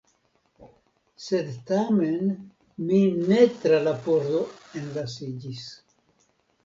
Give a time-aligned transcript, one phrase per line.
[1.25, 2.31] Sed tamen
[2.87, 4.41] mi ne tra la pordo
[4.83, 5.69] enlasiĝis.